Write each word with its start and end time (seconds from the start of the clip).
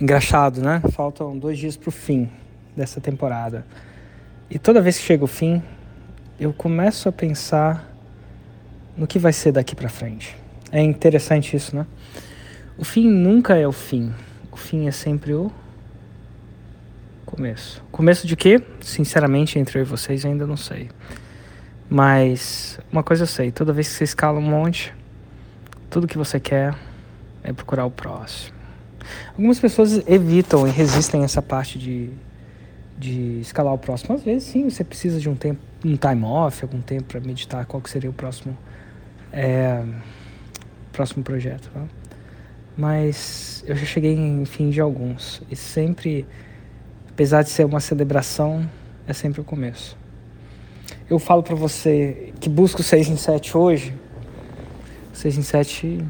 Engraxado, 0.00 0.60
né? 0.60 0.82
Faltam 0.92 1.38
dois 1.38 1.58
dias 1.58 1.76
pro 1.76 1.90
fim 1.90 2.28
dessa 2.76 3.00
temporada. 3.00 3.64
E 4.50 4.58
toda 4.58 4.82
vez 4.82 4.98
que 4.98 5.04
chega 5.04 5.24
o 5.24 5.26
fim, 5.26 5.62
eu 6.38 6.52
começo 6.52 7.08
a 7.08 7.12
pensar 7.12 7.90
no 8.94 9.06
que 9.06 9.18
vai 9.18 9.32
ser 9.32 9.52
daqui 9.52 9.74
para 9.74 9.88
frente. 9.88 10.36
É 10.70 10.82
interessante 10.82 11.56
isso, 11.56 11.74
né? 11.74 11.86
O 12.76 12.84
fim 12.84 13.08
nunca 13.08 13.56
é 13.56 13.66
o 13.66 13.72
fim. 13.72 14.12
O 14.52 14.56
fim 14.56 14.86
é 14.86 14.90
sempre 14.90 15.32
o 15.32 15.50
começo. 17.24 17.82
Começo 17.90 18.26
de 18.26 18.36
quê? 18.36 18.62
Sinceramente, 18.80 19.58
entre 19.58 19.78
eu 19.78 19.82
e 19.82 19.84
vocês, 19.84 20.26
ainda 20.26 20.46
não 20.46 20.56
sei. 20.56 20.90
Mas 21.88 22.78
uma 22.92 23.02
coisa 23.02 23.22
eu 23.22 23.26
sei: 23.26 23.50
toda 23.50 23.72
vez 23.72 23.88
que 23.88 23.94
você 23.94 24.04
escala 24.04 24.38
um 24.38 24.42
monte, 24.42 24.94
tudo 25.88 26.06
que 26.06 26.18
você 26.18 26.38
quer 26.38 26.74
é 27.42 27.52
procurar 27.52 27.86
o 27.86 27.90
próximo. 27.90 28.55
Algumas 29.36 29.60
pessoas 29.60 30.02
evitam 30.08 30.66
e 30.66 30.70
resistem 30.70 31.22
essa 31.22 31.42
parte 31.42 31.78
de, 31.78 32.08
de 32.98 33.38
escalar 33.40 33.74
o 33.74 33.76
próximo. 33.76 34.14
Às 34.14 34.22
vezes, 34.22 34.48
sim, 34.48 34.70
você 34.70 34.82
precisa 34.82 35.20
de 35.20 35.28
um 35.28 35.34
tempo, 35.34 35.60
um 35.84 35.94
time 35.94 36.24
off, 36.24 36.64
algum 36.64 36.80
tempo 36.80 37.04
para 37.04 37.20
meditar 37.20 37.66
qual 37.66 37.82
que 37.82 37.90
seria 37.90 38.08
o 38.08 38.14
próximo, 38.14 38.56
é, 39.30 39.84
próximo 40.90 41.22
projeto. 41.22 41.70
Tá? 41.70 41.82
Mas 42.78 43.62
eu 43.66 43.76
já 43.76 43.84
cheguei 43.84 44.14
em 44.14 44.42
fim 44.46 44.70
de 44.70 44.80
alguns 44.80 45.42
e 45.50 45.54
sempre, 45.54 46.26
apesar 47.10 47.42
de 47.42 47.50
ser 47.50 47.66
uma 47.66 47.80
celebração, 47.80 48.66
é 49.06 49.12
sempre 49.12 49.42
o 49.42 49.44
começo. 49.44 49.98
Eu 51.10 51.18
falo 51.18 51.42
para 51.42 51.54
você 51.54 52.32
que 52.40 52.48
busca 52.48 52.80
o 52.80 52.82
6 52.82 53.10
em 53.10 53.16
7 53.18 53.54
hoje, 53.54 53.94
6 55.12 55.36
em 55.36 55.42
7 55.42 56.04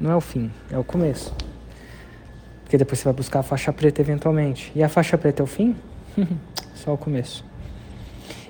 não 0.00 0.10
é 0.10 0.16
o 0.16 0.20
fim, 0.20 0.50
é 0.72 0.76
o 0.76 0.82
começo. 0.82 1.32
Porque 2.74 2.78
depois 2.78 2.98
você 2.98 3.04
vai 3.04 3.12
buscar 3.12 3.38
a 3.38 3.42
faixa 3.44 3.72
preta 3.72 4.00
eventualmente. 4.00 4.72
E 4.74 4.82
a 4.82 4.88
faixa 4.88 5.16
preta 5.16 5.40
é 5.40 5.44
o 5.44 5.46
fim? 5.46 5.76
Só 6.74 6.92
o 6.92 6.98
começo. 6.98 7.44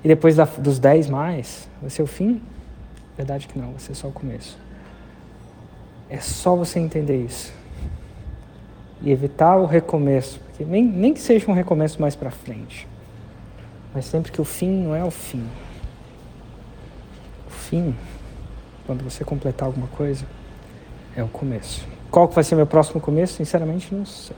E 0.02 0.08
depois 0.08 0.34
da, 0.34 0.46
dos 0.46 0.78
10 0.78 1.10
mais, 1.10 1.68
vai 1.78 1.90
ser 1.90 2.02
o 2.02 2.06
fim? 2.06 2.40
Verdade 3.18 3.46
que 3.46 3.58
não, 3.58 3.72
vai 3.72 3.80
ser 3.80 3.94
só 3.94 4.08
o 4.08 4.12
começo. 4.12 4.58
É 6.08 6.20
só 6.20 6.56
você 6.56 6.78
entender 6.78 7.22
isso. 7.22 7.52
E 9.02 9.10
evitar 9.10 9.56
o 9.56 9.66
recomeço. 9.66 10.40
Porque 10.40 10.64
nem, 10.64 10.82
nem 10.82 11.12
que 11.12 11.20
seja 11.20 11.50
um 11.50 11.54
recomeço 11.54 12.00
mais 12.00 12.16
para 12.16 12.30
frente. 12.30 12.88
Mas 13.92 14.06
sempre 14.06 14.32
que 14.32 14.40
o 14.40 14.44
fim 14.44 14.70
não 14.70 14.96
é 14.96 15.04
o 15.04 15.10
fim. 15.10 15.46
O 17.46 17.50
fim, 17.50 17.94
quando 18.86 19.04
você 19.04 19.22
completar 19.22 19.66
alguma 19.66 19.88
coisa, 19.88 20.24
é 21.14 21.22
o 21.22 21.28
começo. 21.28 21.93
Qual 22.14 22.28
que 22.28 22.34
vai 22.36 22.44
ser 22.44 22.54
meu 22.54 22.64
próximo 22.64 23.00
começo? 23.00 23.34
Sinceramente, 23.34 23.92
não 23.92 24.06
sei. 24.06 24.36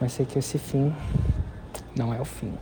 Mas 0.00 0.10
sei 0.10 0.26
que 0.26 0.40
esse 0.40 0.58
fim 0.58 0.92
não 1.94 2.12
é 2.12 2.20
o 2.20 2.24
fim. 2.24 2.52